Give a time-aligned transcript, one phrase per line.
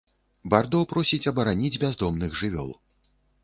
[0.53, 2.77] Бардо просіць абараніць бяздомных жывёл.